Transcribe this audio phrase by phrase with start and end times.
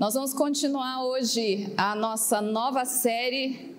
[0.00, 3.76] Nós vamos continuar hoje a nossa nova série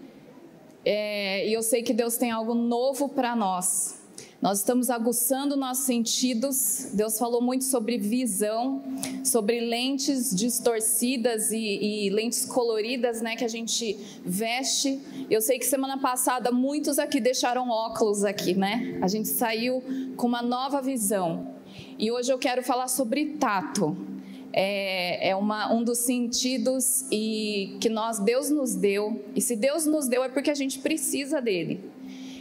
[0.86, 3.99] é, e eu sei que Deus tem algo novo para nós.
[4.39, 6.89] Nós estamos aguçando nossos sentidos.
[6.94, 8.84] Deus falou muito sobre visão,
[9.26, 15.01] sobre lentes distorcidas e, e, lentes coloridas, né, que a gente veste.
[15.28, 18.99] Eu sei que semana passada muitos aqui deixaram óculos aqui, né?
[19.02, 19.84] A gente saiu
[20.16, 21.55] com uma nova visão.
[21.98, 24.10] E hoje eu quero falar sobre tato
[24.54, 29.23] é, é uma, um dos sentidos e que nós Deus nos deu.
[29.35, 31.80] E se Deus nos deu é porque a gente precisa dele.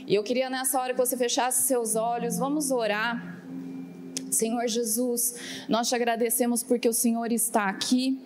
[0.07, 3.41] E eu queria nessa hora que você fechasse seus olhos, vamos orar.
[4.31, 5.35] Senhor Jesus,
[5.69, 8.19] nós te agradecemos porque o Senhor está aqui.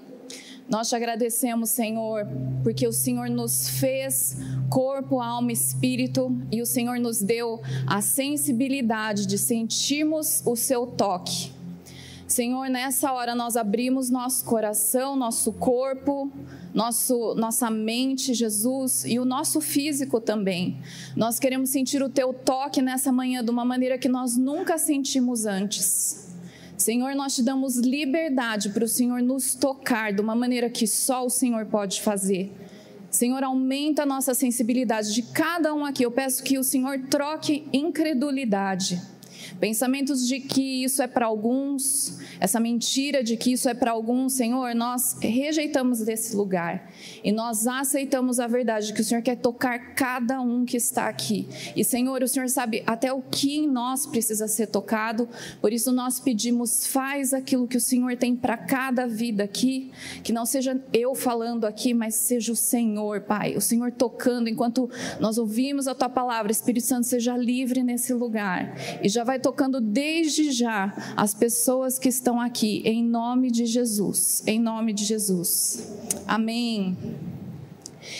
[0.68, 2.26] Nós te agradecemos, Senhor,
[2.62, 4.38] porque o Senhor nos fez
[4.70, 11.53] corpo, alma espírito e o Senhor nos deu a sensibilidade de sentirmos o seu toque.
[12.26, 16.32] Senhor, nessa hora nós abrimos nosso coração, nosso corpo,
[16.72, 20.78] nosso, nossa mente, Jesus, e o nosso físico também.
[21.14, 25.44] Nós queremos sentir o teu toque nessa manhã de uma maneira que nós nunca sentimos
[25.44, 26.32] antes.
[26.78, 31.24] Senhor, nós te damos liberdade para o Senhor nos tocar de uma maneira que só
[31.24, 32.52] o Senhor pode fazer.
[33.10, 36.04] Senhor, aumenta a nossa sensibilidade de cada um aqui.
[36.04, 39.13] Eu peço que o Senhor troque incredulidade
[39.60, 44.34] Pensamentos de que isso é para alguns, essa mentira de que isso é para alguns,
[44.34, 46.90] Senhor, nós rejeitamos desse lugar.
[47.22, 51.48] E nós aceitamos a verdade que o Senhor quer tocar cada um que está aqui.
[51.76, 55.28] E, Senhor, o Senhor sabe até o que em nós precisa ser tocado,
[55.60, 59.90] por isso nós pedimos, faz aquilo que o Senhor tem para cada vida aqui,
[60.22, 64.90] que não seja eu falando aqui, mas seja o Senhor, Pai, o Senhor tocando enquanto
[65.20, 68.74] nós ouvimos a tua palavra, Espírito Santo seja livre nesse lugar.
[69.02, 74.42] E já vai tocando desde já as pessoas que estão aqui, em nome de Jesus.
[74.46, 75.86] Em nome de Jesus.
[76.26, 76.96] Amém.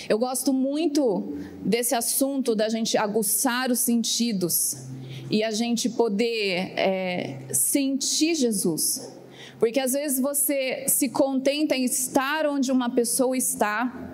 [0.07, 4.77] Eu gosto muito desse assunto da gente aguçar os sentidos
[5.31, 9.11] e a gente poder é, sentir Jesus.
[9.59, 14.14] Porque às vezes você se contenta em estar onde uma pessoa está,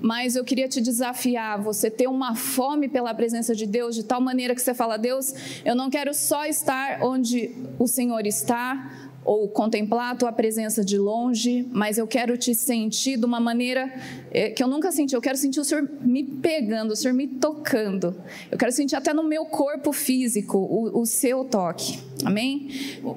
[0.00, 4.20] mas eu queria te desafiar, você ter uma fome pela presença de Deus, de tal
[4.20, 9.46] maneira que você fala: Deus, eu não quero só estar onde o Senhor está, ou
[9.46, 13.92] contemplar a tua presença de longe, mas eu quero te sentir de uma maneira
[14.30, 15.14] eh, que eu nunca senti.
[15.14, 18.16] Eu quero sentir o Senhor me pegando, o Senhor me tocando.
[18.50, 21.98] Eu quero sentir até no meu corpo físico o, o seu toque.
[22.24, 22.70] Amém?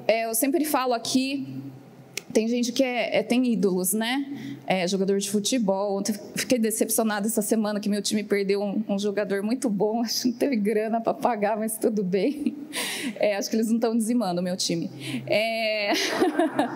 [0.06, 1.62] É, eu sempre falo aqui
[2.32, 4.56] tem gente que é, é, tem ídolos, né?
[4.66, 6.02] É, jogador de futebol.
[6.34, 10.00] Fiquei decepcionada essa semana que meu time perdeu um, um jogador muito bom.
[10.02, 12.56] Acho que não teve grana para pagar, mas tudo bem.
[13.16, 14.90] É, acho que eles não estão dizimando o meu time.
[15.26, 15.92] É...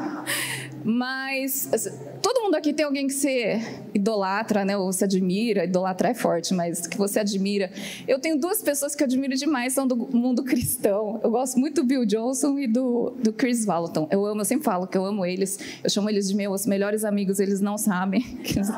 [0.84, 3.60] mas assim, todo mundo aqui tem alguém que você
[3.94, 4.76] idolatra, né?
[4.76, 5.64] Ou se admira.
[5.64, 7.70] Idolatrar é forte, mas que você admira.
[8.06, 11.20] Eu tenho duas pessoas que eu admiro demais, são do mundo cristão.
[11.22, 14.06] Eu gosto muito do Bill Johnson e do, do Chris Walton.
[14.10, 16.66] Eu amo, eu sempre falo que eu amo eles eles, eu chamo eles de meus
[16.66, 18.70] melhores amigos, eles não sabem, que eles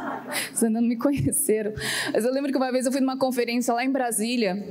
[0.63, 1.73] ainda não me conheceram.
[2.13, 4.65] Mas eu lembro que uma vez eu fui numa conferência lá em Brasília,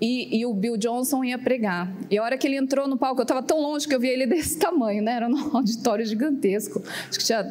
[0.00, 1.92] e, e, o Bill Johnson ia pregar.
[2.10, 4.10] E a hora que ele entrou no palco, eu estava tão longe que eu via
[4.10, 5.12] ele desse tamanho, né?
[5.12, 6.82] Era um auditório gigantesco.
[7.08, 7.44] Acho que tinha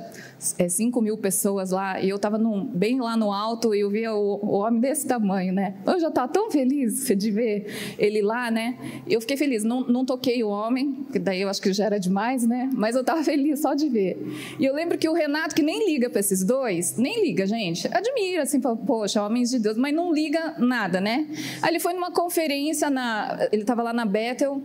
[0.58, 2.40] é, 5 mil pessoas lá, e eu estava
[2.74, 5.76] bem lá no alto e eu via o, o homem desse tamanho, né?
[5.86, 8.78] Eu já estava tão feliz de ver ele lá, né?
[9.08, 12.00] Eu fiquei feliz, não, não toquei o homem, que daí eu acho que já era
[12.00, 12.70] demais, né?
[12.74, 14.18] Mas eu estava feliz só de ver.
[14.60, 17.88] E eu lembro que o Renato, que nem liga para esses dois, nem liga, gente,
[17.88, 21.28] admira, assim, fala, poxa, homens de Deus, mas não liga nada, né?
[21.62, 24.62] Aí ele foi numa conferência, na, ele estava lá na Bethel,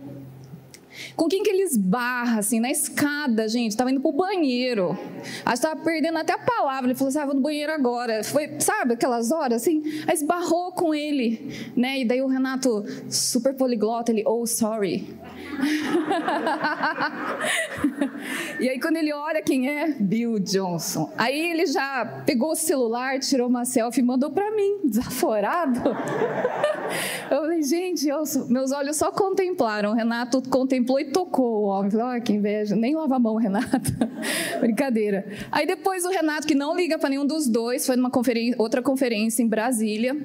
[1.15, 3.71] com quem que ele esbarra, assim, na escada, gente?
[3.71, 4.91] Estava indo para o banheiro.
[4.91, 6.89] Acho que estava perdendo até a palavra.
[6.89, 8.23] Ele falou assim, ah, vou no banheiro agora.
[8.23, 9.81] Foi, sabe, aquelas horas, assim?
[10.07, 11.99] Aí esbarrou com ele, né?
[11.99, 15.07] E daí o Renato, super poliglota, ele, oh, sorry.
[18.59, 21.11] e aí quando ele olha quem é, Bill Johnson.
[21.17, 25.81] Aí ele já pegou o celular, tirou uma selfie e mandou para mim, desaforado.
[27.31, 29.91] eu falei, gente, eu, meus olhos só contemplaram.
[29.91, 31.91] O Renato contemplou e tocou o homem.
[31.91, 33.91] Falei, olha que inveja, nem lava a mão, Renato.
[34.59, 35.25] Brincadeira.
[35.51, 38.11] Aí depois o Renato, que não liga para nenhum dos dois, foi numa
[38.57, 40.15] outra conferência em Brasília.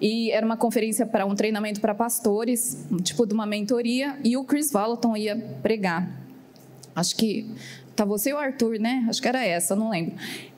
[0.00, 4.18] E era uma conferência para um treinamento para pastores, tipo de uma mentoria.
[4.24, 6.08] E o Chris Valenton ia pregar.
[6.94, 7.46] Acho que
[7.94, 9.06] tá você e o Arthur, né?
[9.08, 10.14] Acho que era essa, não lembro.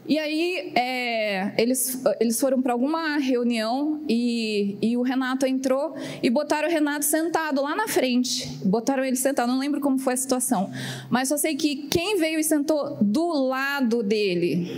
[0.06, 6.28] E aí é, eles, eles foram para alguma reunião e, e o Renato entrou e
[6.28, 8.48] botaram o Renato sentado lá na frente.
[8.64, 10.70] Botaram ele sentado, não lembro como foi a situação.
[11.08, 14.68] Mas só sei que quem veio e sentou do lado dele?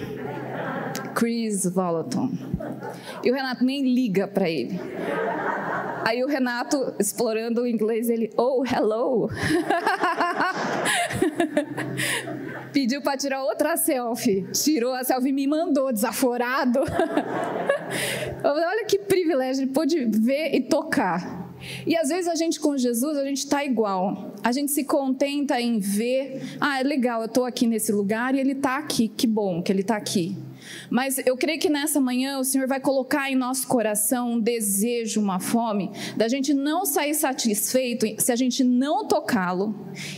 [1.14, 2.30] Chris Volaton.
[3.22, 4.80] E o Renato nem liga para ele.
[6.04, 9.30] Aí o Renato, explorando o inglês, ele, oh, hello.
[12.72, 14.46] Pediu para tirar outra selfie.
[14.52, 16.80] Tirou a selfie e me mandou desaforado.
[18.44, 21.44] Olha que privilégio, ele pôde ver e tocar.
[21.86, 24.34] E às vezes a gente com Jesus, a gente está igual.
[24.42, 28.40] A gente se contenta em ver, ah, é legal, eu estou aqui nesse lugar e
[28.40, 30.36] ele está aqui, que bom que ele está aqui.
[30.90, 35.20] Mas eu creio que nessa manhã o Senhor vai colocar em nosso coração um desejo,
[35.20, 39.74] uma fome, da gente não sair satisfeito se a gente não tocá-lo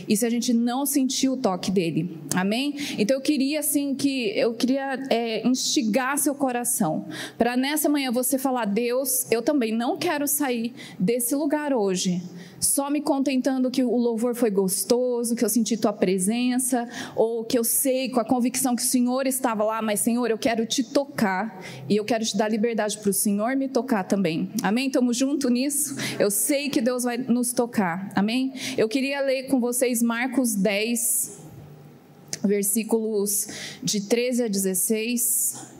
[0.07, 2.17] e se a gente não sentir o toque dele.
[2.35, 2.75] Amém?
[2.97, 7.05] Então eu queria assim que eu queria é, instigar seu coração
[7.37, 12.21] para nessa manhã você falar: Deus, eu também não quero sair desse lugar hoje
[12.59, 17.57] só me contentando que o louvor foi gostoso, que eu senti tua presença, ou que
[17.57, 20.83] eu sei com a convicção que o Senhor estava lá, mas Senhor, eu quero te
[20.83, 24.49] tocar e eu quero te dar liberdade para o Senhor me tocar também.
[24.63, 24.87] Amém?
[24.87, 25.95] Estamos juntos nisso?
[26.19, 28.11] Eu sei que Deus vai nos tocar.
[28.15, 28.53] Amém?
[28.77, 31.39] Eu queria ler com vocês Marcos 10,
[32.43, 33.47] versículos
[33.83, 35.77] de 13 a 16.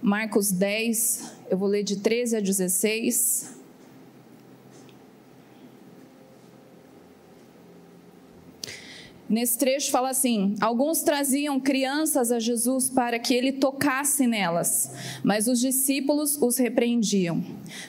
[0.00, 3.55] Marcos 10, eu vou ler de 13 a 16.
[9.28, 14.92] Nesse trecho fala assim: alguns traziam crianças a Jesus para que ele tocasse nelas,
[15.24, 17.42] mas os discípulos os repreendiam.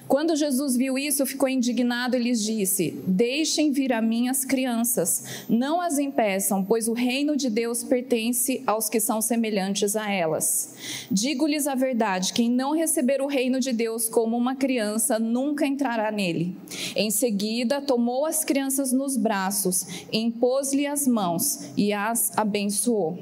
[0.07, 5.45] Quando Jesus viu isso, ficou indignado e lhes disse: Deixem vir a mim as crianças,
[5.50, 10.74] não as impeçam, pois o reino de Deus pertence aos que são semelhantes a elas.
[11.12, 16.12] Digo-lhes a verdade: quem não receber o reino de Deus como uma criança nunca entrará
[16.12, 16.56] nele.
[16.95, 23.18] Em seguida, tomou as crianças nos braços, impôs-lhe as mãos e as abençoou.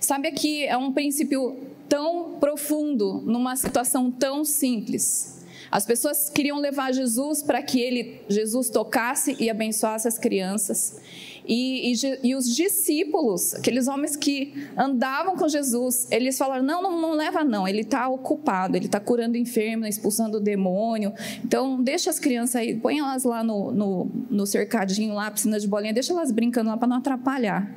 [0.00, 1.56] Sabe aqui é um princípio
[1.88, 5.33] tão profundo numa situação tão simples.
[5.74, 11.00] As pessoas queriam levar Jesus para que ele, Jesus tocasse e abençoasse as crianças.
[11.44, 17.00] E, e, e, os discípulos, aqueles homens que andavam com Jesus, eles falaram: não, não,
[17.00, 21.12] não leva, não, ele está ocupado, ele está curando enfermo, expulsando o demônio.
[21.44, 25.66] Então, deixa as crianças aí, põe elas lá no, no, no cercadinho, lá, piscina de
[25.66, 27.68] bolinha, deixa elas brincando lá para não atrapalhar.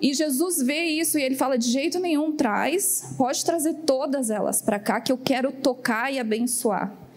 [0.00, 4.62] E Jesus vê isso e ele fala: de jeito nenhum, traz, pode trazer todas elas
[4.62, 7.07] para cá, que eu quero tocar e abençoar.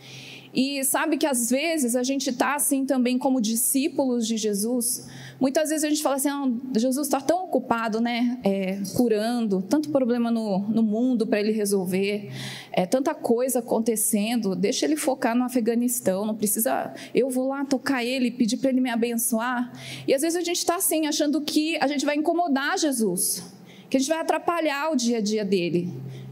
[0.54, 5.08] E sabe que às vezes a gente está assim também como discípulos de Jesus.
[5.40, 9.90] Muitas vezes a gente fala assim: ah, Jesus está tão ocupado, né, é, curando, tanto
[9.90, 12.32] problema no, no mundo para ele resolver,
[12.72, 14.56] é, tanta coisa acontecendo.
[14.56, 16.26] Deixa ele focar no Afeganistão.
[16.26, 16.94] Não precisa.
[17.16, 19.72] Eu vou lá tocar ele, pedir para ele me abençoar.
[20.06, 23.44] E às vezes a gente está assim achando que a gente vai incomodar Jesus,
[23.90, 25.90] que a gente vai atrapalhar o dia a dia dele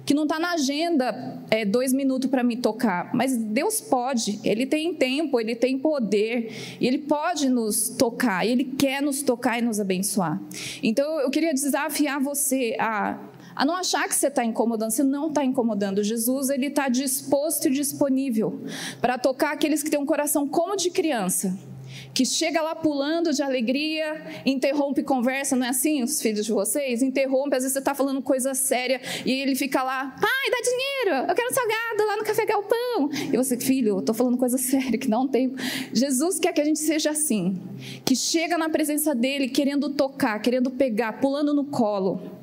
[0.10, 4.66] que não está na agenda é, dois minutos para me tocar, mas Deus pode, Ele
[4.66, 6.52] tem tempo, Ele tem poder,
[6.82, 10.42] Ele pode nos tocar, Ele quer nos tocar e nos abençoar.
[10.82, 13.20] Então eu queria desafiar você a
[13.56, 16.02] a não achar que você está incomodando, você não está incomodando.
[16.02, 18.62] Jesus ele está disposto e disponível
[19.02, 21.56] para tocar aqueles que têm um coração como de criança
[22.14, 27.02] que chega lá pulando de alegria, interrompe conversa, não é assim os filhos de vocês?
[27.02, 31.30] Interrompe, às vezes você está falando coisa séria e ele fica lá, pai, dá dinheiro,
[31.30, 33.10] eu quero salgado lá no Café Galpão.
[33.32, 35.56] E você, filho, eu estou falando coisa séria, que não tem.
[35.94, 37.60] Jesus quer que a gente seja assim,
[38.06, 42.39] que chega na presença dele querendo tocar, querendo pegar, pulando no colo.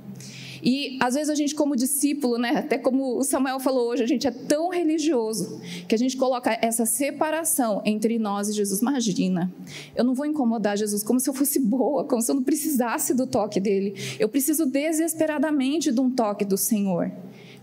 [0.66, 4.06] E às vezes a gente, como discípulo, né, até como o Samuel falou hoje, a
[4.06, 8.80] gente é tão religioso que a gente coloca essa separação entre nós e Jesus.
[8.80, 9.54] Imagina,
[9.94, 13.14] eu não vou incomodar Jesus como se eu fosse boa, como se eu não precisasse
[13.14, 13.94] do toque dele.
[14.18, 17.12] Eu preciso desesperadamente de um toque do Senhor.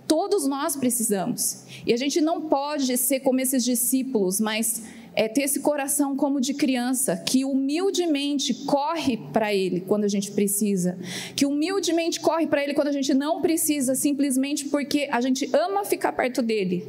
[0.07, 1.65] Todos nós precisamos.
[1.85, 4.81] E a gente não pode ser como esses discípulos, mas
[5.15, 10.31] é ter esse coração como de criança, que humildemente corre para Ele quando a gente
[10.31, 10.97] precisa,
[11.35, 15.85] que humildemente corre para Ele quando a gente não precisa, simplesmente porque a gente ama
[15.85, 16.87] ficar perto dele.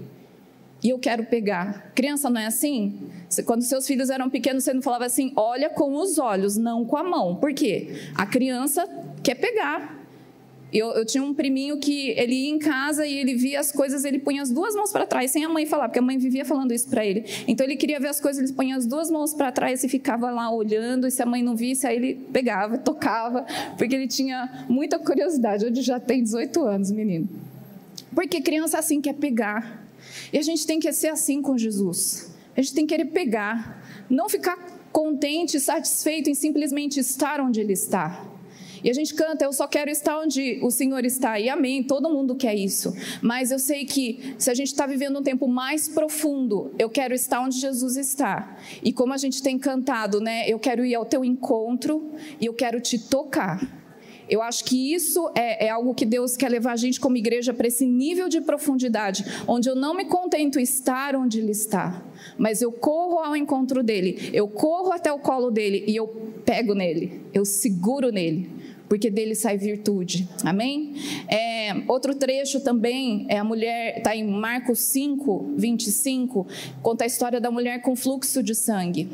[0.83, 1.93] E eu quero pegar.
[1.95, 2.99] Criança não é assim?
[3.47, 6.99] Quando seus filhos eram pequenos, você não falava assim, olha com os olhos, não com
[6.99, 7.37] a mão.
[7.37, 7.89] Por quê?
[8.15, 8.87] A criança
[9.23, 10.04] quer pegar.
[10.75, 14.05] Eu, eu, tinha um priminho que ele ia em casa e ele via as coisas,
[14.05, 16.45] ele punha as duas mãos para trás, sem a mãe falar, porque a mãe vivia
[16.45, 17.25] falando isso para ele.
[17.47, 20.33] Então ele queria ver as coisas, ele punha as duas mãos para trás e ficava
[20.33, 23.47] lá olhando, e se a mãe não visse, aí ele pegava, tocava,
[23.79, 25.65] porque ele tinha muita curiosidade.
[25.65, 27.29] Hoje já tem 18 anos, menino.
[28.13, 29.87] Porque criança assim quer pegar.
[30.33, 32.35] E a gente tem que ser assim com Jesus.
[32.57, 34.57] A gente tem que querer pegar, não ficar
[34.91, 38.35] contente, satisfeito em simplesmente estar onde Ele está.
[38.85, 41.41] E a gente canta, eu só quero estar onde o Senhor está.
[41.41, 42.93] E amém, todo mundo quer isso.
[43.23, 47.15] Mas eu sei que se a gente está vivendo um tempo mais profundo, eu quero
[47.15, 48.59] estar onde Jesus está.
[48.83, 50.47] E como a gente tem cantado, né?
[50.47, 53.83] Eu quero ir ao teu encontro e eu quero te tocar.
[54.29, 57.53] Eu acho que isso é, é, algo que Deus quer levar a gente como igreja
[57.53, 62.03] para esse nível de profundidade, onde eu não me contento estar onde Ele está,
[62.39, 66.07] mas eu corro ao encontro dele, eu corro até o colo dele e eu
[66.45, 68.51] pego nele, eu seguro nele,
[68.89, 70.29] porque dele sai virtude.
[70.45, 70.95] Amém?
[71.29, 76.47] É, outro trecho também é a mulher, está em Marcos 5, 25,
[76.83, 79.09] conta a história da mulher com fluxo de sangue.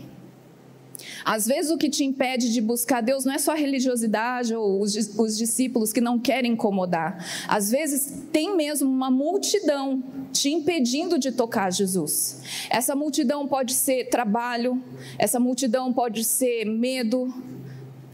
[1.25, 4.81] Às vezes o que te impede de buscar Deus não é só a religiosidade ou
[4.81, 7.25] os, os discípulos que não querem incomodar.
[7.49, 12.43] Às vezes tem mesmo uma multidão te impedindo de tocar Jesus.
[12.69, 14.83] Essa multidão pode ser trabalho,
[15.19, 17.33] essa multidão pode ser medo.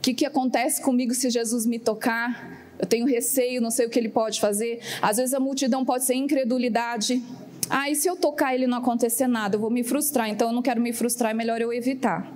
[0.07, 2.63] Que, que acontece comigo se Jesus me tocar?
[2.79, 4.79] Eu tenho receio, não sei o que ele pode fazer.
[5.03, 7.21] Às vezes a multidão pode ser incredulidade.
[7.69, 9.57] Ah, e se eu tocar ele não acontecer nada?
[9.57, 12.33] Eu vou me frustrar, então eu não quero me frustrar, é melhor eu evitar.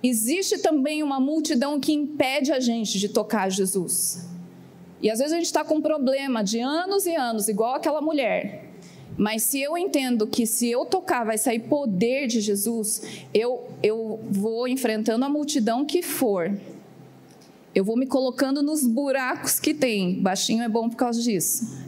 [0.00, 4.28] Existe também uma multidão que impede a gente de tocar Jesus.
[5.02, 8.00] E às vezes a gente está com um problema de anos e anos, igual aquela
[8.00, 8.65] mulher.
[9.16, 14.20] Mas se eu entendo que se eu tocar vai sair poder de Jesus, eu, eu
[14.30, 16.52] vou enfrentando a multidão que for.
[17.74, 20.20] Eu vou me colocando nos buracos que tem.
[20.22, 21.86] Baixinho é bom por causa disso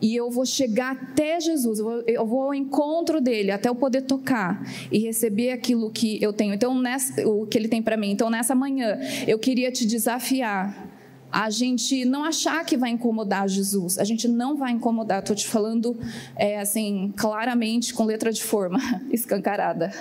[0.00, 3.74] e eu vou chegar até Jesus, eu vou, eu vou, ao encontro dele, até eu
[3.74, 6.54] poder tocar e receber aquilo que eu tenho.
[6.54, 8.10] Então, nessa, o que ele tem para mim.
[8.10, 10.87] Então, nessa manhã, eu queria te desafiar
[11.30, 13.98] a gente não achar que vai incomodar Jesus.
[13.98, 15.20] A gente não vai incomodar.
[15.20, 15.96] Estou te falando
[16.34, 18.78] é, assim claramente, com letra de forma
[19.12, 19.92] escancarada.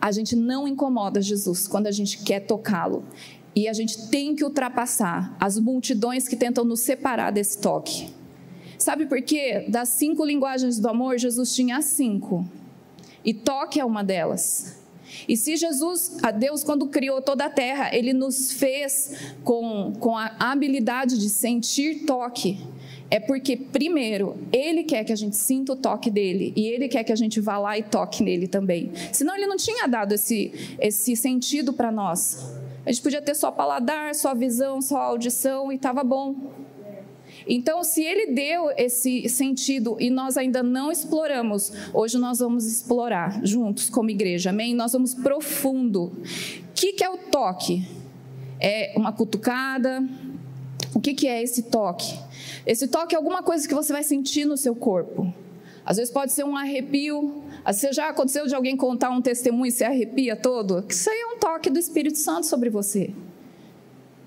[0.00, 3.04] A gente não incomoda Jesus quando a gente quer tocá-lo.
[3.54, 8.12] E a gente tem que ultrapassar as multidões que tentam nos separar desse toque.
[8.78, 9.66] Sabe por quê?
[9.68, 12.48] Das cinco linguagens do amor, Jesus tinha cinco.
[13.24, 14.81] E toque é uma delas.
[15.28, 19.12] E se Jesus, a Deus, quando criou toda a terra, ele nos fez
[19.44, 22.58] com, com a habilidade de sentir toque,
[23.10, 27.04] é porque, primeiro, ele quer que a gente sinta o toque dele e ele quer
[27.04, 28.90] que a gente vá lá e toque nele também.
[29.12, 32.38] Senão, ele não tinha dado esse, esse sentido para nós.
[32.86, 36.34] A gente podia ter só paladar, só visão, só audição e estava bom.
[37.46, 43.44] Então, se ele deu esse sentido e nós ainda não exploramos, hoje nós vamos explorar
[43.44, 44.74] juntos como igreja, amém?
[44.74, 46.04] Nós vamos profundo.
[46.04, 47.86] O que, que é o toque?
[48.60, 50.06] É uma cutucada?
[50.94, 52.18] O que, que é esse toque?
[52.66, 55.32] Esse toque é alguma coisa que você vai sentir no seu corpo.
[55.84, 57.42] Às vezes pode ser um arrepio.
[57.66, 60.84] Você já aconteceu de alguém contar um testemunho e se arrepia todo?
[60.88, 63.12] Isso aí é um toque do Espírito Santo sobre você.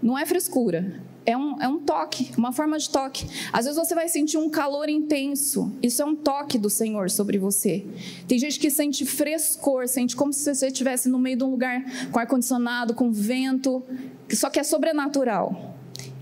[0.02, 3.28] Não é frescura é um, é um toque, uma forma de toque.
[3.52, 5.72] Às vezes você vai sentir um calor intenso.
[5.82, 7.86] Isso é um toque do Senhor sobre você.
[8.28, 11.84] Tem gente que sente frescor, sente como se você estivesse no meio de um lugar
[12.12, 13.84] com ar-condicionado, com vento,
[14.30, 15.76] só que é sobrenatural.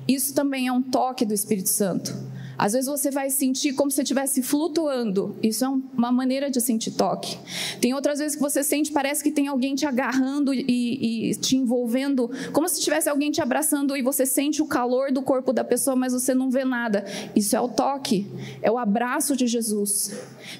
[0.07, 2.32] Isso também é um toque do Espírito Santo.
[2.57, 5.35] Às vezes você vai sentir como se estivesse flutuando.
[5.41, 7.37] Isso é uma maneira de sentir toque.
[7.81, 11.55] Tem outras vezes que você sente, parece que tem alguém te agarrando e, e te
[11.57, 15.63] envolvendo, como se tivesse alguém te abraçando e você sente o calor do corpo da
[15.63, 17.05] pessoa, mas você não vê nada.
[17.35, 18.27] Isso é o toque,
[18.61, 20.13] é o abraço de Jesus.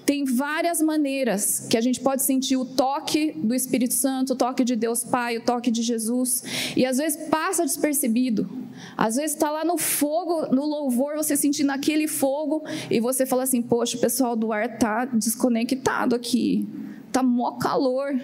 [0.05, 4.63] Tem várias maneiras que a gente pode sentir o toque do Espírito Santo, o toque
[4.63, 6.43] de Deus Pai, o toque de Jesus,
[6.75, 8.49] e às vezes passa despercebido.
[8.97, 13.43] Às vezes está lá no fogo, no louvor, você sentindo aquele fogo e você fala
[13.43, 16.67] assim: Poxa, o pessoal do ar está desconectado aqui,
[17.07, 18.15] está mó calor.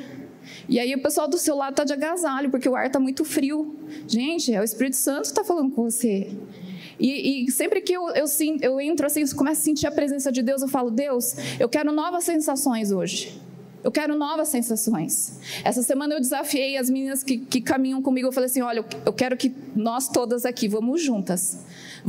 [0.68, 3.24] E aí o pessoal do seu lado está de agasalho, porque o ar está muito
[3.24, 3.76] frio.
[4.08, 6.32] Gente, é o Espírito Santo que está falando com você.
[7.00, 8.26] E, e, sempre que eu, eu,
[8.62, 11.92] eu entro assim, começo a sentir a presença de Deus, eu falo: Deus, eu quero
[11.92, 13.40] novas sensações hoje.
[13.82, 15.40] Eu quero novas sensações.
[15.64, 18.28] Essa semana eu desafiei as meninas que, que caminham comigo.
[18.28, 21.60] Eu falei assim: olha, eu quero que nós todas aqui vamos juntas.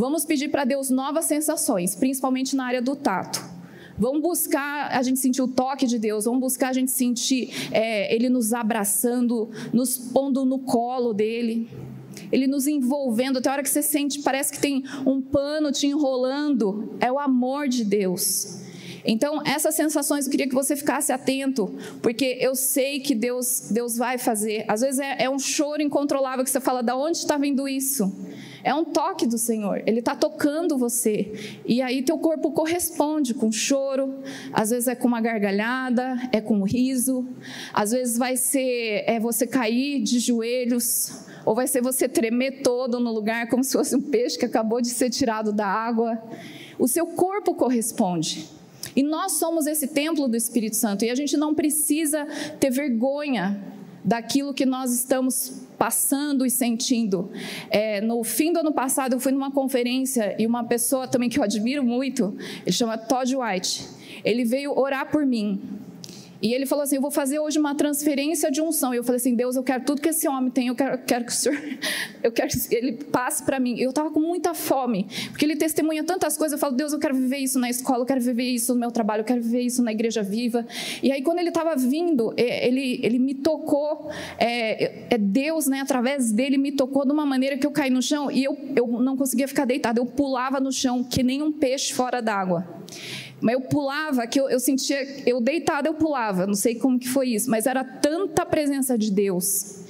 [0.00, 3.44] Vamos pedir para Deus novas sensações, principalmente na área do tato.
[3.98, 8.14] Vamos buscar a gente sentir o toque de Deus, vamos buscar a gente sentir é,
[8.14, 11.68] Ele nos abraçando, nos pondo no colo dele,
[12.32, 13.40] Ele nos envolvendo.
[13.40, 16.96] Até a hora que você sente, parece que tem um pano te enrolando.
[16.98, 18.58] É o amor de Deus.
[19.04, 23.98] Então, essas sensações eu queria que você ficasse atento, porque eu sei que Deus, Deus
[23.98, 24.64] vai fazer.
[24.66, 28.10] Às vezes é, é um choro incontrolável que você fala, da onde está vindo isso?
[28.62, 29.82] É um toque do Senhor.
[29.86, 31.60] Ele está tocando você.
[31.64, 34.20] E aí teu corpo corresponde com choro,
[34.52, 37.26] às vezes é com uma gargalhada, é com um riso,
[37.72, 43.00] às vezes vai ser é você cair de joelhos, ou vai ser você tremer todo
[43.00, 46.22] no lugar como se fosse um peixe que acabou de ser tirado da água.
[46.78, 48.48] O seu corpo corresponde.
[48.94, 52.26] E nós somos esse templo do Espírito Santo e a gente não precisa
[52.58, 53.62] ter vergonha
[54.04, 57.30] daquilo que nós estamos passando e sentindo.
[57.70, 61.38] É, no fim do ano passado, eu fui numa conferência e uma pessoa também que
[61.38, 63.88] eu admiro muito, ele chama Todd White,
[64.22, 65.58] ele veio orar por mim.
[66.42, 68.94] E ele falou assim: Eu vou fazer hoje uma transferência de unção.
[68.94, 70.68] E eu falei assim: Deus, eu quero tudo que esse homem tem.
[70.68, 71.58] Eu quero, quero que o Senhor,
[72.22, 73.78] eu quero que ele passe para mim.
[73.78, 76.52] Eu estava com muita fome, porque ele testemunha tantas coisas.
[76.52, 78.90] Eu falo: Deus, eu quero viver isso na escola, eu quero viver isso no meu
[78.90, 80.66] trabalho, eu quero viver isso na igreja viva.
[81.02, 86.32] E aí, quando ele estava vindo, ele, ele me tocou, é, é, Deus, né, através
[86.32, 89.16] dele, me tocou de uma maneira que eu caí no chão e eu, eu não
[89.16, 90.00] conseguia ficar deitada.
[90.00, 92.80] Eu pulava no chão, que nem um peixe fora d'água.
[93.40, 97.08] Mas eu pulava, que eu, eu sentia, eu deitada eu pulava, não sei como que
[97.08, 99.80] foi isso, mas era tanta presença de Deus.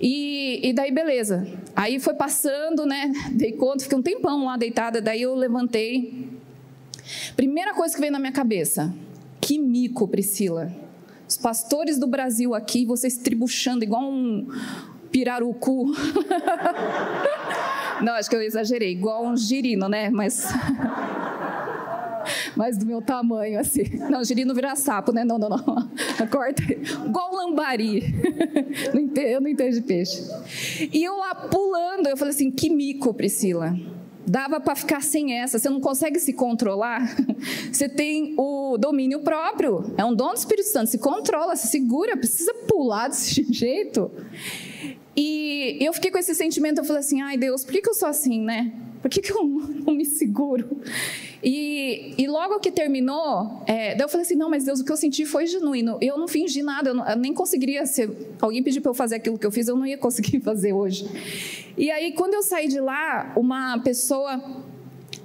[0.00, 1.46] E, e daí, beleza.
[1.74, 3.12] Aí foi passando, né?
[3.32, 6.28] Dei conta, fiquei um tempão lá deitada, daí eu levantei.
[7.36, 8.92] Primeira coisa que veio na minha cabeça:
[9.40, 10.72] que mico, Priscila.
[11.28, 14.46] Os pastores do Brasil aqui, vocês tribuchando igual um
[15.10, 15.92] pirarucu.
[18.02, 20.10] Não, acho que eu exagerei, igual um girino, né?
[20.10, 20.46] Mas.
[22.56, 23.84] mas do meu tamanho, assim.
[24.10, 25.24] Não, girino vira sapo, né?
[25.24, 25.90] Não, não, não.
[26.30, 26.62] Corta.
[26.62, 28.02] Igual lambari.
[28.92, 30.22] Não entendo, eu não entendo de peixe.
[30.92, 33.74] E eu lá pulando, eu falei assim: que mico, Priscila.
[34.26, 35.58] Dava para ficar sem essa.
[35.58, 37.16] Você não consegue se controlar.
[37.70, 39.94] Você tem o domínio próprio.
[39.96, 40.90] É um dom do Espírito Santo.
[40.90, 42.16] Se controla, se segura.
[42.16, 44.10] Precisa pular desse jeito.
[45.16, 46.78] E eu fiquei com esse sentimento.
[46.78, 48.72] Eu falei assim: ai Deus, por que, que eu sou assim, né?
[49.06, 49.44] Por que, que eu
[49.86, 50.82] não me seguro?
[51.40, 54.90] E, e logo que terminou, é, daí eu falei assim: não, mas Deus, o que
[54.90, 55.96] eu senti foi genuíno.
[56.00, 57.86] Eu não fingi nada, eu, não, eu nem conseguiria.
[57.86, 58.10] Se
[58.40, 61.08] alguém pedir para eu fazer aquilo que eu fiz, eu não ia conseguir fazer hoje.
[61.78, 64.42] E aí, quando eu saí de lá, uma pessoa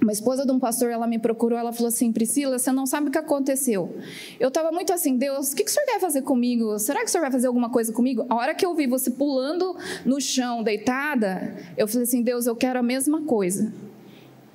[0.02, 3.08] uma esposa de um pastor, ela me procurou, ela falou assim, Priscila, você não sabe
[3.08, 3.96] o que aconteceu.
[4.40, 6.76] Eu estava muito assim, Deus, o que, que o senhor quer fazer comigo?
[6.80, 8.26] Será que o senhor vai fazer alguma coisa comigo?
[8.28, 12.56] A hora que eu vi você pulando no chão, deitada, eu falei assim, Deus, eu
[12.56, 13.72] quero a mesma coisa.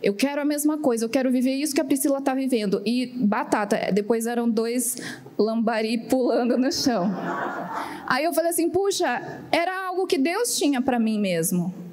[0.03, 2.81] Eu quero a mesma coisa, eu quero viver isso que a Priscila está vivendo.
[2.85, 4.97] E batata, depois eram dois
[5.37, 7.09] lambari pulando no chão.
[8.05, 11.86] Aí eu falei assim, puxa, era algo que Deus tinha para mim mesmo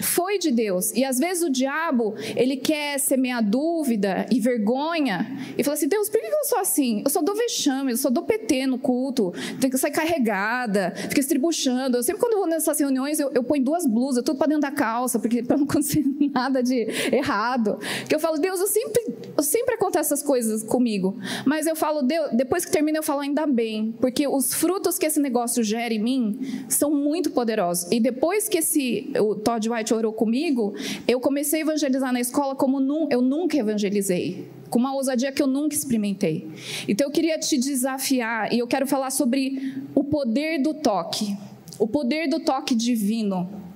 [0.00, 0.92] foi de Deus.
[0.92, 5.26] E às vezes o diabo, ele quer semear dúvida e vergonha.
[5.56, 7.02] E fala assim: Deus, por que eu sou assim?
[7.04, 9.32] Eu só dou vexame, eu só dou PT no culto.
[9.60, 11.96] Tenho que sair carregada, fica estribuchando.
[11.96, 14.70] Eu sempre, quando vou nessas reuniões, eu, eu ponho duas blusas, tudo para dentro da
[14.70, 17.78] calça, porque para não acontecer nada de errado.
[18.08, 21.16] Que eu falo, Deus, eu sempre, eu sempre acontece essas coisas comigo.
[21.44, 23.94] Mas eu falo, Deus, depois que termina, eu falo, ainda bem.
[24.00, 27.90] Porque os frutos que esse negócio gera em mim são muito poderosos.
[27.90, 30.74] E depois que esse, o Todd White orou comigo,
[31.06, 32.78] eu comecei a evangelizar na escola como
[33.10, 36.48] eu nunca evangelizei, com uma ousadia que eu nunca experimentei.
[36.88, 41.36] Então eu queria te desafiar e eu quero falar sobre o poder do toque,
[41.78, 43.66] o poder do toque divino.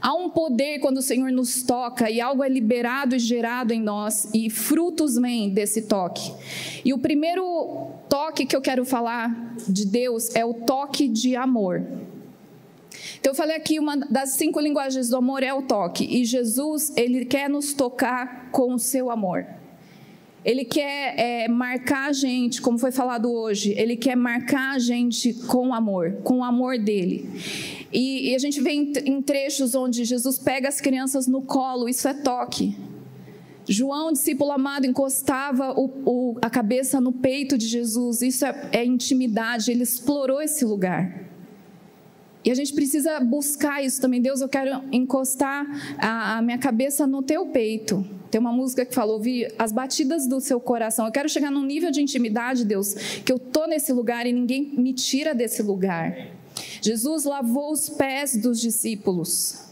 [0.00, 3.80] Há um poder quando o Senhor nos toca e algo é liberado e gerado em
[3.80, 6.32] nós e frutos vêm desse toque.
[6.84, 11.82] E o primeiro toque que eu quero falar de Deus é o toque de amor.
[13.24, 16.92] Então eu falei aqui uma das cinco linguagens do amor é o toque e Jesus
[16.94, 19.46] ele quer nos tocar com o seu amor.
[20.44, 25.32] Ele quer é, marcar a gente, como foi falado hoje, ele quer marcar a gente
[25.46, 27.26] com amor, com o amor dele.
[27.90, 31.88] E, e a gente vê em, em trechos onde Jesus pega as crianças no colo,
[31.88, 32.76] isso é toque.
[33.66, 38.84] João, discípulo amado, encostava o, o, a cabeça no peito de Jesus, isso é, é
[38.84, 41.32] intimidade, ele explorou esse lugar.
[42.44, 44.20] E a gente precisa buscar isso também.
[44.20, 45.66] Deus, eu quero encostar
[45.98, 48.04] a, a minha cabeça no teu peito.
[48.30, 51.06] Tem uma música que fala, ouvir as batidas do seu coração.
[51.06, 54.74] Eu quero chegar num nível de intimidade, Deus, que eu tô nesse lugar e ninguém
[54.76, 56.14] me tira desse lugar.
[56.82, 59.64] Jesus lavou os pés dos discípulos.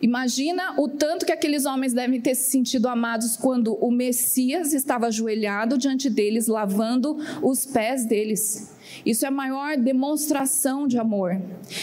[0.00, 5.06] Imagina o tanto que aqueles homens devem ter se sentido amados quando o Messias estava
[5.06, 8.73] ajoelhado diante deles, lavando os pés deles.
[9.04, 11.40] Isso é a maior demonstração de amor.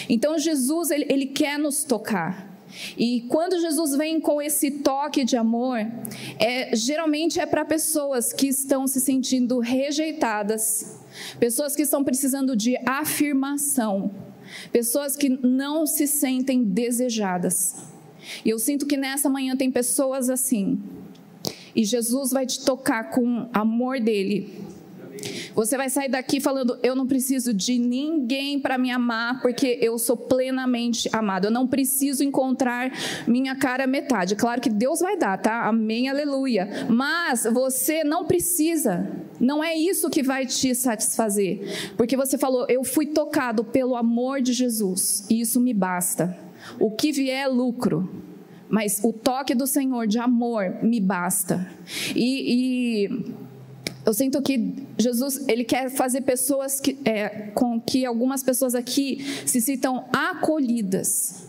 [0.09, 2.51] Então Jesus ele, ele quer nos tocar.
[2.97, 5.79] E quando Jesus vem com esse toque de amor,
[6.39, 10.99] é, geralmente é para pessoas que estão se sentindo rejeitadas,
[11.39, 14.11] pessoas que estão precisando de afirmação,
[14.71, 17.75] pessoas que não se sentem desejadas.
[18.45, 20.79] E eu sinto que nessa manhã tem pessoas assim.
[21.75, 24.70] E Jesus vai te tocar com amor dele
[25.53, 29.97] você vai sair daqui falando: eu não preciso de ninguém para me amar, porque eu
[29.97, 31.45] sou plenamente amado.
[31.45, 32.91] Eu não preciso encontrar
[33.27, 34.35] minha cara metade.
[34.35, 35.65] Claro que Deus vai dar, tá?
[35.67, 36.87] Amém, aleluia.
[36.89, 39.09] Mas você não precisa.
[39.39, 41.93] Não é isso que vai te satisfazer.
[41.97, 46.37] Porque você falou: eu fui tocado pelo amor de Jesus, e isso me basta.
[46.79, 48.21] O que vier é lucro
[48.71, 51.69] mas o toque do Senhor de amor me basta.
[52.15, 53.33] E, e
[54.05, 59.23] eu sinto que Jesus ele quer fazer pessoas que, é, com que algumas pessoas aqui
[59.45, 61.47] se sintam acolhidas,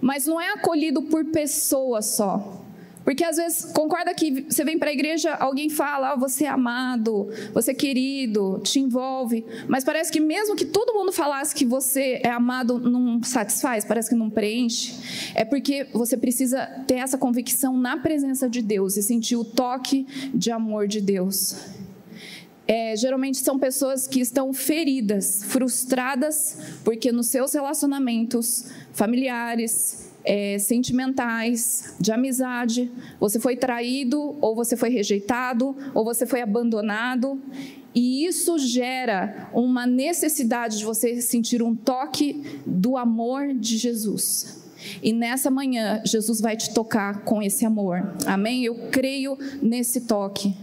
[0.00, 2.60] mas não é acolhido por pessoas só.
[3.04, 6.48] Porque às vezes, concorda que você vem para a igreja, alguém fala, oh, você é
[6.48, 9.44] amado, você é querido, te envolve.
[9.68, 14.08] Mas parece que mesmo que todo mundo falasse que você é amado, não satisfaz, parece
[14.08, 14.94] que não preenche.
[15.34, 20.06] É porque você precisa ter essa convicção na presença de Deus e sentir o toque
[20.32, 21.83] de amor de Deus
[22.66, 31.94] é, geralmente são pessoas que estão feridas, frustradas, porque nos seus relacionamentos familiares, é, sentimentais,
[32.00, 37.40] de amizade, você foi traído, ou você foi rejeitado, ou você foi abandonado.
[37.94, 44.64] E isso gera uma necessidade de você sentir um toque do amor de Jesus.
[45.02, 48.14] E nessa manhã, Jesus vai te tocar com esse amor.
[48.26, 48.64] Amém?
[48.64, 50.54] Eu creio nesse toque.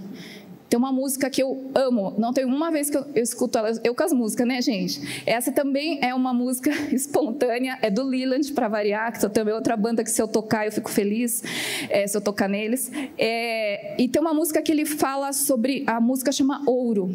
[0.71, 3.73] Tem uma música que eu amo, não tem uma vez que eu, eu escuto ela,
[3.83, 5.01] eu com as músicas, né, gente?
[5.25, 9.75] Essa também é uma música espontânea, é do Leland, para variar, que também é outra
[9.75, 11.43] banda que se eu tocar eu fico feliz,
[11.89, 12.89] é, se eu tocar neles.
[13.17, 17.13] É, e tem uma música que ele fala sobre, a música chama Ouro.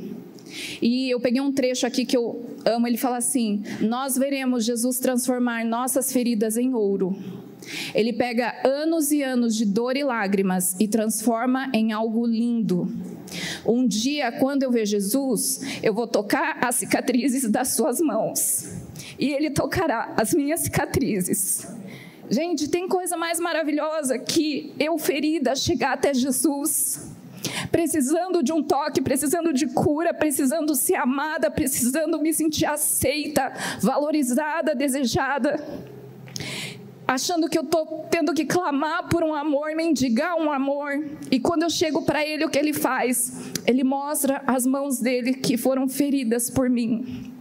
[0.82, 4.98] E eu peguei um trecho aqui que eu amo, ele fala assim: Nós veremos Jesus
[4.98, 7.16] transformar nossas feridas em ouro.
[7.94, 13.15] Ele pega anos e anos de dor e lágrimas e transforma em algo lindo.
[13.64, 18.68] Um dia, quando eu ver Jesus, eu vou tocar as cicatrizes das suas mãos.
[19.18, 21.66] E ele tocará as minhas cicatrizes.
[22.28, 27.14] Gente, tem coisa mais maravilhosa que eu ferida chegar até Jesus
[27.70, 34.74] precisando de um toque, precisando de cura, precisando ser amada, precisando me sentir aceita, valorizada,
[34.74, 35.62] desejada
[37.06, 41.04] achando que eu estou tendo que clamar por um amor, mendigar um amor.
[41.30, 43.52] E quando eu chego para Ele, o que Ele faz?
[43.66, 47.32] Ele mostra as mãos dele que foram feridas por mim.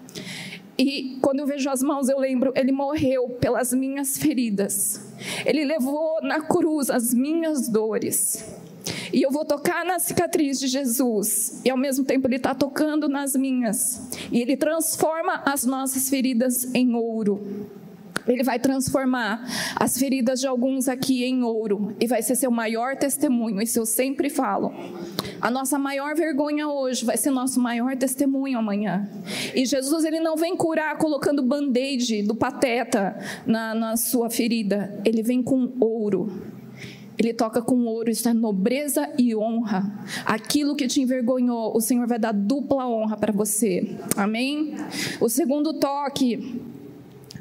[0.78, 5.02] E quando eu vejo as mãos, eu lembro, ele morreu pelas minhas feridas.
[5.46, 8.44] Ele levou na cruz as minhas dores.
[9.14, 11.62] E eu vou tocar na cicatriz de Jesus.
[11.64, 14.02] E ao mesmo tempo ele está tocando nas minhas.
[14.30, 17.70] E ele transforma as nossas feridas em ouro.
[18.28, 22.96] Ele vai transformar as feridas de alguns aqui em ouro e vai ser seu maior
[22.96, 23.62] testemunho.
[23.62, 24.74] Isso eu sempre falo.
[25.40, 29.10] A nossa maior vergonha hoje vai ser nosso maior testemunho amanhã.
[29.54, 35.00] E Jesus ele não vem curar colocando band-aid do pateta na, na sua ferida.
[35.06, 36.32] Ele vem com ouro.
[37.18, 40.04] Ele toca com ouro, isso é nobreza e honra.
[40.26, 43.98] Aquilo que te envergonhou, o Senhor vai dar dupla honra para você.
[44.18, 44.76] Amém?
[45.22, 46.62] O segundo toque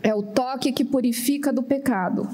[0.04, 2.28] é o toque que purifica do pecado.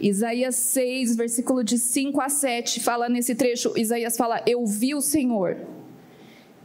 [0.00, 5.02] Isaías 6, versículo de 5 a 7, fala nesse trecho, Isaías fala: Eu vi o
[5.02, 5.50] Senhor.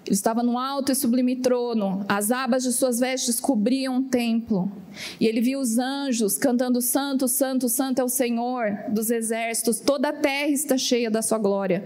[0.05, 4.71] Ele estava no alto e sublime trono, as abas de suas vestes cobriam o templo.
[5.19, 10.09] E ele viu os anjos cantando: Santo, Santo, Santo é o Senhor dos exércitos, toda
[10.09, 11.83] a terra está cheia da sua glória.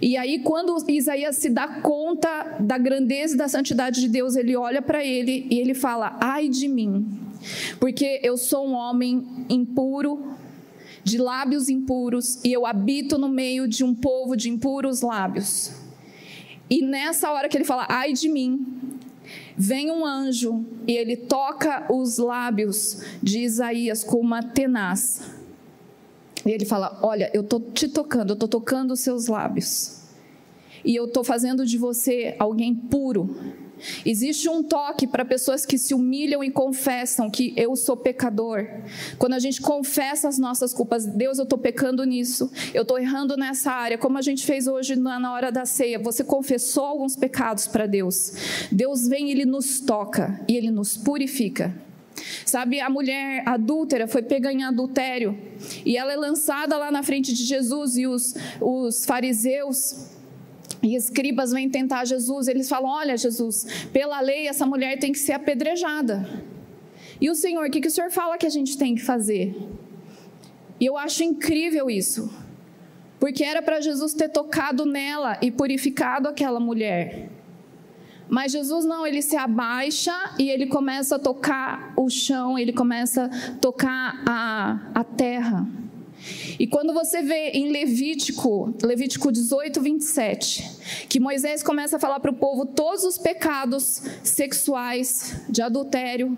[0.00, 4.56] E aí, quando Isaías se dá conta da grandeza e da santidade de Deus, ele
[4.56, 7.06] olha para ele e ele fala: Ai de mim,
[7.78, 10.34] porque eu sou um homem impuro,
[11.04, 15.72] de lábios impuros, e eu habito no meio de um povo de impuros lábios.
[16.70, 18.64] E nessa hora que ele fala, ai de mim,
[19.56, 25.22] vem um anjo e ele toca os lábios de Isaías com uma tenaz.
[26.44, 30.00] E ele fala: Olha, eu estou te tocando, eu estou tocando os seus lábios.
[30.84, 33.36] E eu estou fazendo de você alguém puro,
[34.04, 38.66] Existe um toque para pessoas que se humilham e confessam que eu sou pecador.
[39.18, 43.36] Quando a gente confessa as nossas culpas, Deus, eu estou pecando nisso, eu estou errando
[43.36, 45.98] nessa área, como a gente fez hoje na hora da ceia.
[45.98, 48.32] Você confessou alguns pecados para Deus.
[48.70, 51.74] Deus vem, ele nos toca e ele nos purifica.
[52.44, 55.36] Sabe, a mulher adúltera foi pega em adultério
[55.84, 60.11] e ela é lançada lá na frente de Jesus e os, os fariseus
[60.82, 65.18] e escribas vêm tentar Jesus, eles falam: Olha, Jesus, pela lei essa mulher tem que
[65.18, 66.28] ser apedrejada.
[67.20, 69.56] E o Senhor, o que, que o Senhor fala que a gente tem que fazer?
[70.80, 72.28] E eu acho incrível isso,
[73.20, 77.30] porque era para Jesus ter tocado nela e purificado aquela mulher.
[78.28, 83.26] Mas Jesus não, ele se abaixa e ele começa a tocar o chão, ele começa
[83.26, 85.64] a tocar a, a terra.
[86.58, 90.70] E quando você vê em Levítico, Levítico 18, 27,
[91.08, 96.36] que Moisés começa a falar para o povo todos os pecados sexuais, de adultério,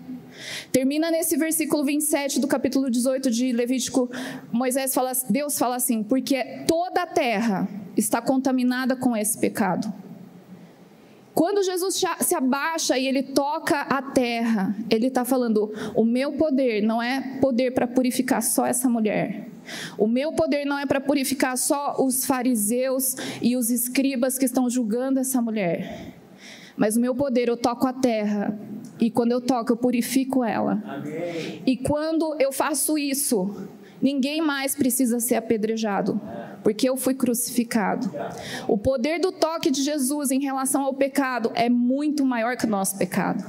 [0.73, 4.11] termina nesse versículo 27 do capítulo 18 de Levítico,
[4.51, 9.92] Moisés fala, Deus fala assim: porque toda a terra está contaminada com esse pecado.
[11.35, 16.81] Quando Jesus se abaixa e ele toca a terra, ele está falando: o meu poder
[16.81, 19.53] não é poder para purificar só essa mulher.
[19.96, 24.68] O meu poder não é para purificar só os fariseus e os escribas que estão
[24.68, 26.14] julgando essa mulher.
[26.77, 28.59] Mas o meu poder, eu toco a terra.
[29.00, 30.83] E quando eu toco, eu purifico ela.
[30.87, 31.62] Amém.
[31.66, 33.68] E quando eu faço isso,
[34.00, 36.20] ninguém mais precisa ser apedrejado,
[36.62, 38.11] porque eu fui crucificado.
[38.68, 42.70] O poder do toque de Jesus em relação ao pecado é muito maior que o
[42.70, 43.44] nosso pecado.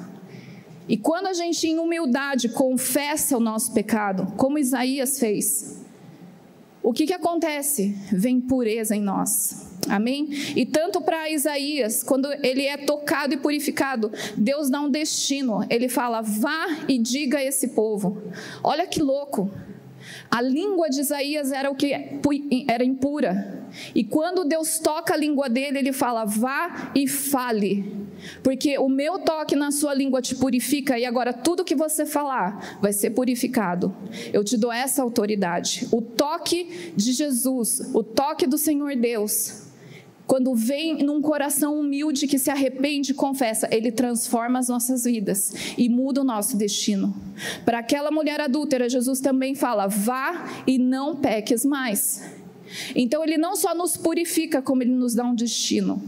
[0.88, 5.75] E quando a gente, em humildade, confessa o nosso pecado, como Isaías fez,
[6.86, 7.98] o que, que acontece?
[8.12, 9.66] Vem pureza em nós.
[9.90, 10.30] Amém?
[10.56, 15.66] E tanto para Isaías, quando ele é tocado e purificado, Deus dá um destino.
[15.68, 18.22] Ele fala: vá e diga a esse povo.
[18.64, 19.52] Olha que louco.
[20.30, 21.94] A língua de Isaías era o que
[22.68, 23.66] era impura.
[23.94, 28.06] E quando Deus toca a língua dele, ele fala: "Vá e fale".
[28.42, 32.80] Porque o meu toque na sua língua te purifica e agora tudo que você falar
[32.82, 33.96] vai ser purificado.
[34.34, 35.88] Eu te dou essa autoridade.
[35.92, 39.65] O toque de Jesus, o toque do Senhor Deus,
[40.28, 45.54] quando vem num coração humilde que se arrepende e confessa, ele transforma as nossas vidas
[45.78, 47.16] e muda o nosso destino.
[47.64, 52.24] Para aquela mulher adúltera, Jesus também fala: vá e não peques mais.
[52.96, 56.02] Então, ele não só nos purifica, como ele nos dá um destino.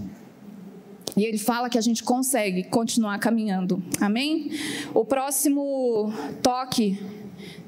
[1.15, 3.81] E ele fala que a gente consegue continuar caminhando.
[3.99, 4.51] Amém?
[4.93, 6.99] O próximo toque,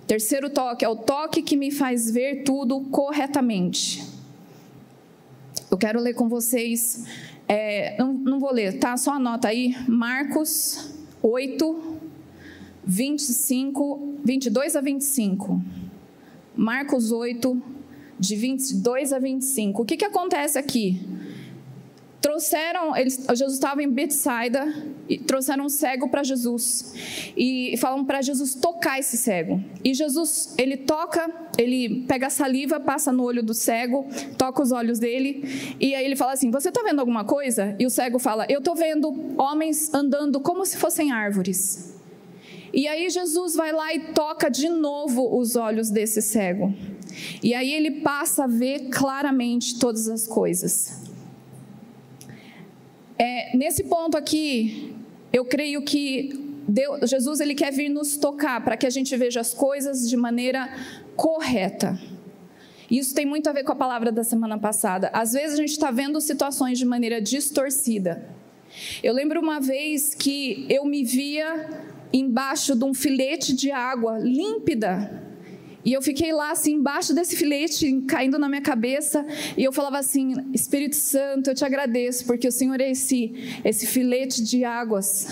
[0.06, 4.09] terceiro toque, é o toque que me faz ver tudo corretamente.
[5.70, 7.06] Eu quero ler com vocês,
[7.48, 8.98] é, não, não vou ler, tá?
[8.98, 12.00] Só anota aí, Marcos 8,
[12.84, 15.62] 25, 22 a 25.
[16.56, 17.62] Marcos 8,
[18.20, 19.82] de 22 a 25.
[19.82, 21.00] O que, que acontece aqui?
[22.22, 24.74] Trouxeram, eles, Jesus estava em Betsaida
[25.08, 26.94] e trouxeram um cego para Jesus
[27.36, 29.64] e falam para Jesus tocar esse cego.
[29.84, 34.06] E Jesus, ele toca, ele pega a saliva, passa no olho do cego,
[34.38, 37.86] toca os olhos dele e aí ele fala assim: "Você está vendo alguma coisa?" E
[37.86, 41.98] o cego fala: "Eu estou vendo homens andando como se fossem árvores."
[42.72, 46.74] E aí Jesus vai lá e toca de novo os olhos desse cego.
[47.42, 50.99] E aí ele passa a ver claramente todas as coisas.
[53.22, 54.96] É, nesse ponto aqui,
[55.34, 59.42] eu creio que Deus, Jesus ele quer vir nos tocar para que a gente veja
[59.42, 60.74] as coisas de maneira
[61.18, 62.00] correta.
[62.90, 65.10] Isso tem muito a ver com a palavra da semana passada.
[65.14, 68.26] Às vezes a gente está vendo situações de maneira distorcida.
[69.04, 71.70] Eu lembro uma vez que eu me via
[72.14, 75.29] embaixo de um filete de água límpida
[75.84, 79.26] e eu fiquei lá, assim, embaixo desse filete, caindo na minha cabeça,
[79.58, 83.88] e eu falava assim: Espírito Santo, eu te agradeço, porque o Senhor é esse, esse
[83.88, 85.28] filete de águas,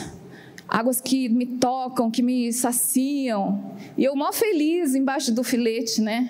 [0.67, 3.75] águas que me tocam, que me saciam.
[3.97, 6.29] E eu, mó feliz embaixo do filete, né?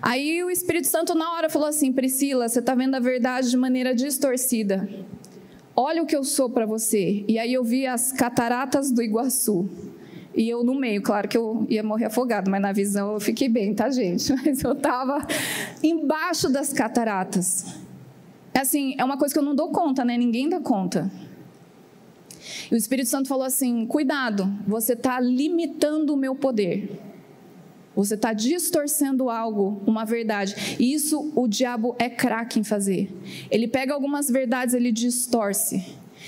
[0.00, 3.56] Aí o Espírito Santo, na hora, falou assim: Priscila, você está vendo a verdade de
[3.56, 4.88] maneira distorcida.
[5.74, 7.24] Olha o que eu sou para você.
[7.26, 9.68] E aí eu vi as cataratas do Iguaçu.
[10.38, 13.48] E eu no meio, claro que eu ia morrer afogado, mas na visão eu fiquei
[13.48, 14.32] bem, tá, gente?
[14.46, 15.26] Mas eu estava
[15.82, 17.74] embaixo das cataratas.
[18.54, 20.16] Assim, é uma coisa que eu não dou conta, né?
[20.16, 21.10] Ninguém dá conta.
[22.70, 27.00] E o Espírito Santo falou assim: cuidado, você está limitando o meu poder.
[27.96, 30.76] Você está distorcendo algo, uma verdade.
[30.78, 33.12] E isso o diabo é craque em fazer.
[33.50, 35.84] Ele pega algumas verdades, ele distorce.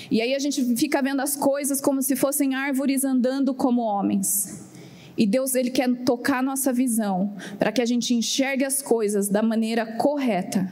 [0.09, 4.69] E aí a gente fica vendo as coisas como se fossem árvores andando como homens.
[5.17, 9.43] E Deus ele quer tocar nossa visão para que a gente enxergue as coisas da
[9.43, 10.71] maneira correta.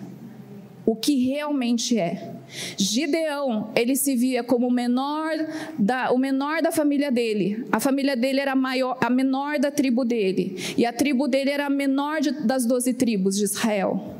[0.85, 2.33] O que realmente é.
[2.75, 5.31] Gideão, ele se via como o menor
[5.77, 7.63] da, o menor da família dele.
[7.71, 10.55] A família dele era a, maior, a menor da tribo dele.
[10.75, 14.15] E a tribo dele era a menor de, das doze tribos de Israel.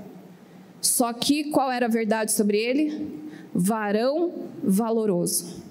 [0.82, 3.19] Só que qual era a verdade sobre ele?
[3.54, 5.70] Varão valoroso.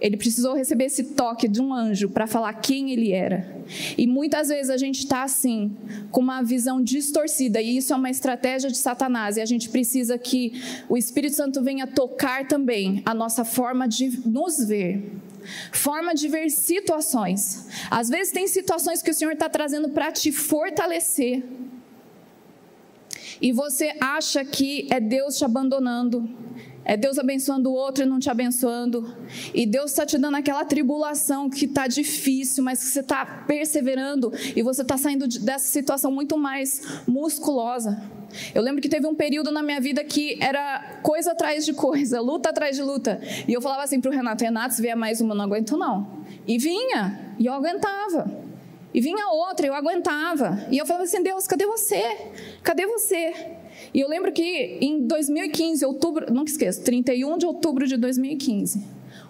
[0.00, 3.54] Ele precisou receber esse toque de um anjo para falar quem ele era.
[3.98, 5.76] E muitas vezes a gente está assim,
[6.10, 10.16] com uma visão distorcida, e isso é uma estratégia de Satanás, e a gente precisa
[10.16, 10.54] que
[10.88, 15.12] o Espírito Santo venha tocar também a nossa forma de nos ver.
[15.72, 17.66] Forma de ver situações.
[17.90, 21.42] Às vezes tem situações que o Senhor está trazendo para te fortalecer.
[23.40, 26.28] E você acha que é Deus te abandonando,
[26.84, 29.14] é Deus abençoando o outro e não te abençoando.
[29.54, 34.32] E Deus está te dando aquela tribulação que está difícil, mas que você está perseverando
[34.56, 38.02] e você está saindo dessa situação muito mais musculosa.
[38.54, 42.20] Eu lembro que teve um período na minha vida que era coisa atrás de coisa,
[42.22, 43.20] luta atrás de luta.
[43.46, 45.76] E eu falava assim para o Renato: Renato, se vier mais uma, eu não aguento
[45.76, 46.24] não.
[46.46, 48.49] E vinha, e eu aguentava.
[48.92, 50.66] E vinha outra, eu aguentava.
[50.70, 52.02] E eu falava assim: Deus, cadê você?
[52.62, 53.32] Cadê você?
[53.94, 58.84] E eu lembro que em 2015, outubro, não esqueço, 31 de outubro de 2015,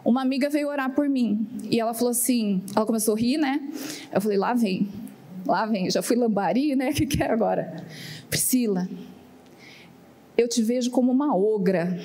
[0.04, 1.46] uma amiga veio orar por mim.
[1.70, 3.60] E ela falou assim: ela começou a rir, né?
[4.12, 4.88] Eu falei: lá vem,
[5.46, 6.90] lá vem, já fui lambari, né?
[6.90, 7.84] O que, que é agora?
[8.30, 8.88] Priscila,
[10.38, 11.98] eu te vejo como uma ogra.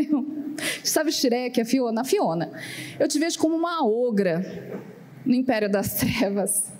[0.84, 2.02] Sabe Shrek, a Fiona?
[2.02, 2.52] A Fiona.
[3.00, 4.84] Eu te vejo como uma ogra
[5.24, 6.73] no império das trevas.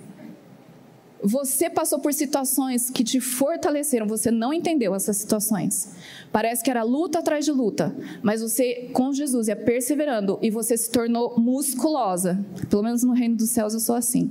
[1.27, 5.95] Você passou por situações que te fortaleceram, você não entendeu essas situações.
[6.31, 10.77] Parece que era luta atrás de luta, mas você, com Jesus, ia perseverando e você
[10.77, 12.45] se tornou musculosa.
[12.69, 14.31] Pelo menos no reino dos céus eu sou assim.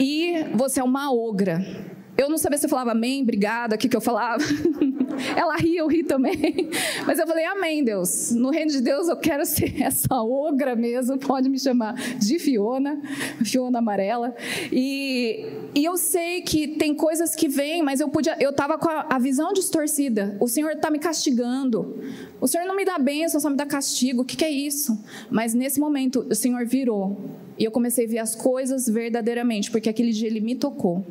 [0.00, 1.93] E você é uma ogra.
[2.16, 4.42] Eu não sabia se eu falava amém, obrigada, o que, que eu falava.
[5.36, 6.70] Ela ria, eu ri também.
[7.06, 8.30] Mas eu falei, amém, Deus.
[8.32, 11.18] No reino de Deus eu quero ser essa ogra mesmo.
[11.18, 13.00] Pode me chamar de Fiona,
[13.44, 14.34] Fiona amarela.
[14.72, 18.88] E, e eu sei que tem coisas que vêm, mas eu podia, eu estava com
[18.88, 20.36] a, a, visão distorcida.
[20.40, 21.98] O Senhor está me castigando.
[22.40, 24.22] O Senhor não me dá bênção, só me dá castigo.
[24.22, 24.98] O que, que é isso?
[25.30, 27.16] Mas nesse momento o Senhor virou.
[27.58, 31.04] E eu comecei a ver as coisas verdadeiramente, porque aquele dia ele me tocou.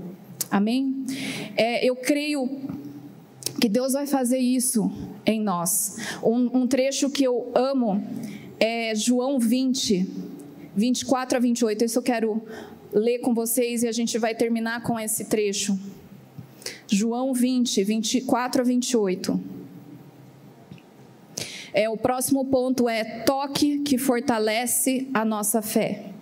[0.54, 1.04] Amém?
[1.58, 2.48] É, eu creio
[3.60, 4.92] que Deus vai fazer isso
[5.26, 5.98] em nós.
[6.22, 8.06] Um, um trecho que eu amo
[8.60, 10.08] é João 20,
[10.76, 11.86] 24 a 28.
[11.86, 12.40] Isso eu quero
[12.92, 15.76] ler com vocês e a gente vai terminar com esse trecho.
[16.88, 19.42] João 20, 24 a 28.
[21.74, 26.13] É, o próximo ponto é toque que fortalece a nossa fé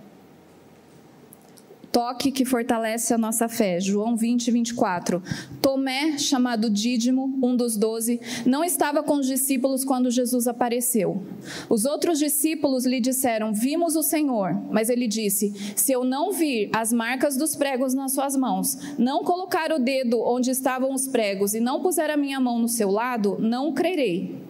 [1.91, 3.79] toque que fortalece a nossa fé.
[3.79, 5.21] João 20, 24.
[5.61, 11.21] Tomé, chamado Dídimo, um dos doze, não estava com os discípulos quando Jesus apareceu.
[11.69, 14.53] Os outros discípulos lhe disseram: Vimos o Senhor.
[14.71, 19.23] Mas ele disse: Se eu não vir as marcas dos pregos nas suas mãos, não
[19.23, 22.89] colocar o dedo onde estavam os pregos e não puser a minha mão no seu
[22.89, 24.41] lado, não crerei.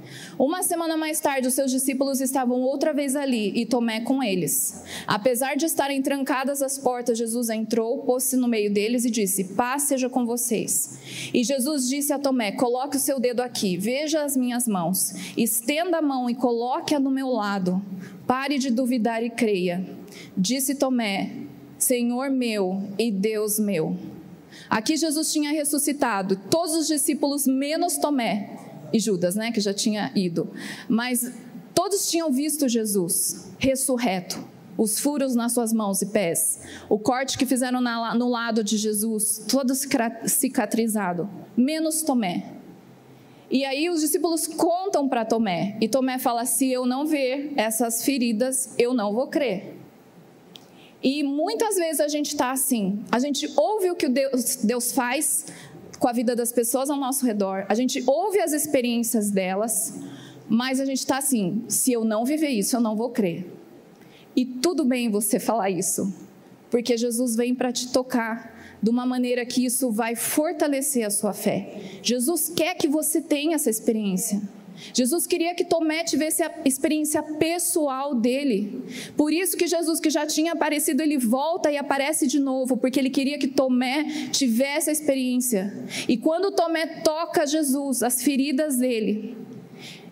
[0.42, 4.84] Uma semana mais tarde, os seus discípulos estavam outra vez ali e Tomé com eles.
[5.06, 9.84] Apesar de estarem trancadas as portas, Jesus entrou, pôs-se no meio deles e disse: Paz
[9.84, 10.98] seja com vocês.
[11.32, 16.00] E Jesus disse a Tomé: Coloque o seu dedo aqui, veja as minhas mãos, estenda
[16.00, 17.80] a mão e coloque-a no meu lado.
[18.26, 19.86] Pare de duvidar e creia.
[20.36, 21.30] Disse Tomé:
[21.78, 23.96] Senhor meu e Deus meu.
[24.68, 28.58] Aqui Jesus tinha ressuscitado, todos os discípulos, menos Tomé,
[28.94, 30.50] e Judas, né, que já tinha ido.
[30.88, 31.32] Mas
[31.74, 34.44] todos tinham visto Jesus ressurreto,
[34.78, 38.78] os furos nas suas mãos e pés, o corte que fizeram na, no lado de
[38.78, 39.74] Jesus, todo
[40.26, 42.54] cicatrizado, menos Tomé.
[43.50, 48.04] E aí os discípulos contam para Tomé, e Tomé fala: se eu não ver essas
[48.04, 49.78] feridas, eu não vou crer.
[51.04, 55.48] E muitas vezes a gente está assim, a gente ouve o que Deus, Deus faz,
[56.02, 59.94] com a vida das pessoas ao nosso redor, a gente ouve as experiências delas,
[60.50, 63.46] mas a gente está assim: se eu não viver isso, eu não vou crer.
[64.36, 66.12] E tudo bem você falar isso,
[66.72, 71.34] porque Jesus vem para te tocar de uma maneira que isso vai fortalecer a sua
[71.34, 72.00] fé.
[72.02, 74.42] Jesus quer que você tenha essa experiência.
[74.94, 78.84] Jesus queria que Tomé tivesse a experiência pessoal dele.
[79.16, 83.00] Por isso que Jesus, que já tinha aparecido, ele volta e aparece de novo, porque
[83.00, 85.74] ele queria que Tomé tivesse a experiência.
[86.08, 89.38] E quando Tomé toca Jesus, as feridas dele,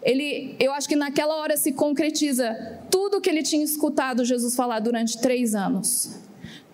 [0.01, 4.79] ele, eu acho que naquela hora se concretiza tudo que ele tinha escutado Jesus falar
[4.79, 6.11] durante três anos.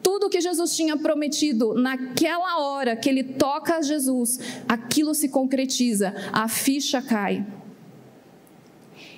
[0.04, 4.40] Tudo que Jesus tinha prometido, naquela hora que ele toca Jesus,
[4.70, 7.44] aquilo se concretiza, a ficha cai.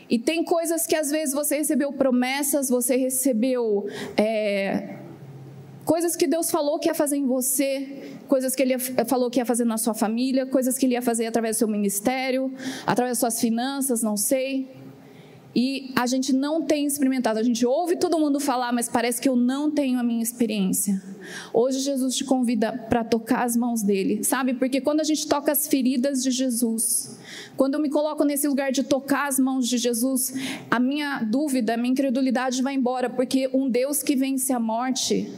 [0.09, 4.97] E tem coisas que às vezes você recebeu promessas, você recebeu é,
[5.83, 9.45] coisas que Deus falou que ia fazer em você, coisas que Ele falou que ia
[9.45, 12.53] fazer na sua família, coisas que Ele ia fazer através do seu ministério,
[12.85, 14.69] através das suas finanças, não sei.
[15.55, 17.39] e a gente não tem experimentado.
[17.39, 21.01] A gente ouve todo mundo falar, mas parece que eu não tenho a minha experiência.
[21.53, 24.53] Hoje Jesus te convida para tocar as mãos dele, sabe?
[24.53, 27.16] Porque quando a gente toca as feridas de Jesus,
[27.57, 30.33] quando eu me coloco nesse lugar de tocar as mãos de Jesus,
[30.69, 35.29] a minha dúvida, a minha incredulidade vai embora, porque um Deus que vence a morte,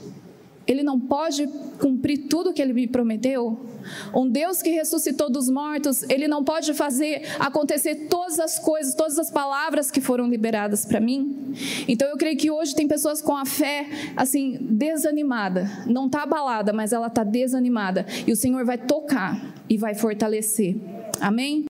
[0.67, 1.47] ele não pode
[1.79, 3.59] cumprir tudo que ele me prometeu?
[4.13, 9.17] Um Deus que ressuscitou dos mortos, ele não pode fazer acontecer todas as coisas, todas
[9.17, 11.55] as palavras que foram liberadas para mim?
[11.87, 16.71] Então eu creio que hoje tem pessoas com a fé assim desanimada, não está abalada,
[16.73, 20.75] mas ela está desanimada, e o Senhor vai tocar e vai fortalecer.
[21.19, 21.65] Amém?